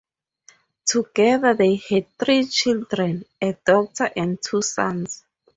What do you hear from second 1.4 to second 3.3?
they had three children: